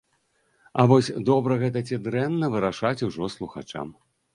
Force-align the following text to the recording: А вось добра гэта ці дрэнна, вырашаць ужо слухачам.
А 0.83 0.85
вось 0.93 1.11
добра 1.29 1.59
гэта 1.67 1.85
ці 1.91 2.03
дрэнна, 2.09 2.53
вырашаць 2.59 3.01
ужо 3.13 3.35
слухачам. 3.41 3.99